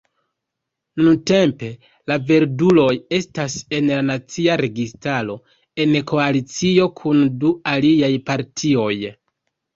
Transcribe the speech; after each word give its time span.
Nuntempe 1.01 1.67
la 2.11 2.17
Verduloj 2.31 2.87
estas 3.17 3.57
en 3.81 3.91
la 3.91 3.99
nacia 4.07 4.57
registaro, 4.67 5.37
en 5.85 5.95
koalicio 6.15 6.89
kun 7.03 7.23
du 7.45 7.55
aliaj 7.77 8.13
partioj. 8.33 8.91